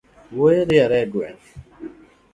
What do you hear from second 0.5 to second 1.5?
riere e gweng’